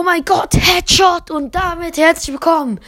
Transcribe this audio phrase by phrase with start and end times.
[0.00, 2.78] Oh mein Gott, Headshot und damit herzlich willkommen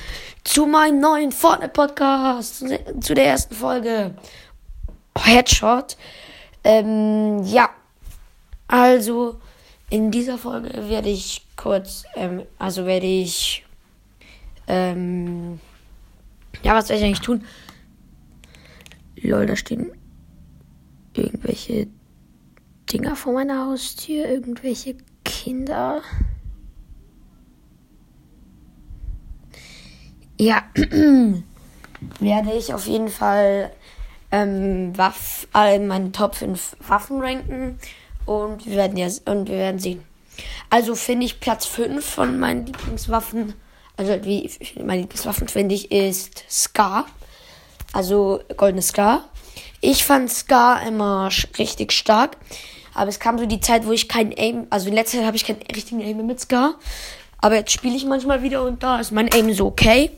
[0.44, 2.64] zu meinem neuen Fortnite Podcast,
[3.00, 4.14] zu der ersten Folge.
[5.18, 5.96] Headshot.
[6.62, 7.70] Ähm, ja,
[8.68, 9.40] also
[9.88, 13.66] in dieser Folge werde ich kurz, ähm, also werde ich,
[14.68, 15.58] ähm,
[16.62, 17.44] ja, was werde ich eigentlich tun?
[19.16, 19.90] Lol, da stehen
[21.14, 21.88] irgendwelche
[22.92, 26.02] Dinger vor meiner Haustür, irgendwelche Kinder.
[30.40, 30.62] Ja,
[32.18, 33.70] werde ich auf jeden Fall
[34.30, 37.78] ähm, Waff, äh, meine Top 5 Waffen ranken
[38.24, 40.02] und wir werden ja und wir werden sehen.
[40.70, 43.52] Also finde ich Platz 5 von meinen Lieblingswaffen,
[43.98, 44.50] also wie
[44.82, 47.04] meine Lieblingswaffen finde ich ist Scar.
[47.92, 49.28] Also goldene Scar.
[49.82, 52.38] Ich fand Scar immer richtig stark.
[52.94, 55.36] Aber es kam so die Zeit, wo ich kein Aim, also in letzter Zeit habe
[55.36, 56.76] ich keinen richtigen Aim mit Scar.
[57.42, 60.10] Aber jetzt spiele ich manchmal wieder und da ist mein Aim so okay.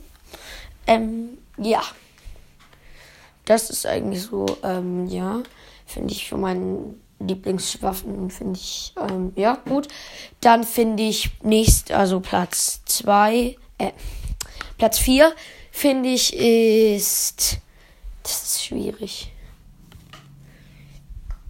[0.86, 1.83] Ähm, ja.
[3.44, 5.42] Das ist eigentlich so, ähm, ja.
[5.86, 9.88] Finde ich für meinen Lieblingswaffen, finde ich, ähm, ja, gut.
[10.41, 13.91] Dann finde ich nächst, also Platz 2, äh,
[14.78, 15.33] Platz 4,
[15.70, 17.58] finde ich, ist,
[18.22, 19.33] das ist schwierig.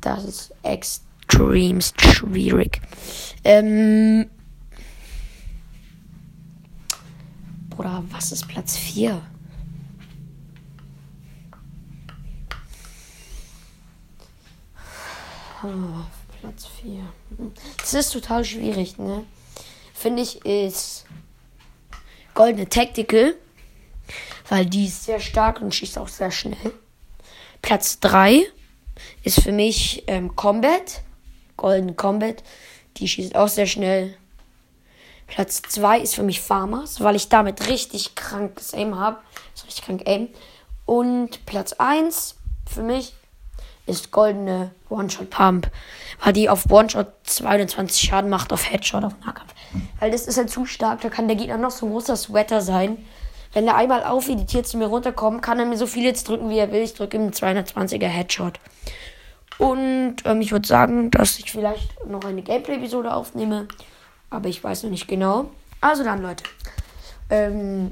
[0.01, 2.81] Das ist extremst schwierig.
[3.45, 4.29] Ähm,
[7.83, 9.21] Bruder, was ist Platz 4?
[15.65, 15.69] Oh,
[16.41, 17.03] Platz 4.
[17.79, 19.25] Das ist total schwierig, ne?
[19.95, 21.07] Finde ich, ist
[22.35, 23.35] Goldene Tactical,
[24.49, 26.73] weil die ist sehr stark und schießt auch sehr schnell.
[27.63, 28.45] Platz 3
[29.25, 31.03] ist für mich ähm, Combat.
[31.57, 32.45] Golden Combat.
[32.99, 34.17] Die schießt auch sehr schnell.
[35.27, 39.19] Platz 2 ist für mich Farmers, weil ich damit richtig krankes Aim habe.
[39.55, 40.29] So richtig krank Aim.
[40.85, 42.37] Und Platz 1
[42.73, 43.15] für mich
[43.87, 45.71] ist goldene One-Shot Pump,
[46.23, 49.53] weil die auf One-Shot 22 Schaden macht, auf Headshot, auf Nahkampf.
[49.99, 52.61] Weil das ist halt zu stark, da kann der Gegner noch so ein großer Sweater
[52.61, 52.99] sein.
[53.53, 56.59] Wenn er einmal aufeditiert zu mir runterkommt, kann er mir so viel jetzt drücken, wie
[56.59, 56.81] er will.
[56.81, 58.59] Ich drücke ihm einen 220er Headshot.
[59.59, 63.69] Und ähm, ich würde sagen, dass ich vielleicht noch eine Gameplay-Episode aufnehme.
[64.33, 65.51] Aber ich weiß noch nicht genau.
[65.83, 66.45] Also dann, Leute.
[67.29, 67.91] Ähm,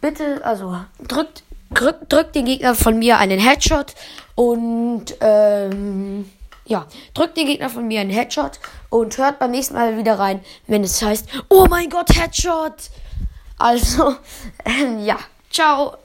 [0.00, 3.94] bitte, also drückt, drückt, drückt den Gegner von mir einen Headshot.
[4.34, 6.30] Und ähm,
[6.64, 8.58] ja, drückt den Gegner von mir einen Headshot.
[8.88, 12.90] Und hört beim nächsten Mal wieder rein, wenn es heißt, oh mein Gott, Headshot.
[13.58, 14.16] Also,
[14.64, 15.18] ähm, ja,
[15.50, 15.98] ciao.